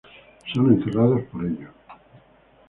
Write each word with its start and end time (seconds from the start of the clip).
Son 0.51 0.67
encerrados 0.73 1.21
por 1.31 1.45
ello. 1.45 1.67